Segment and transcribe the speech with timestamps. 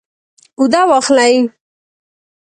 [0.59, 1.35] اوده واخلئ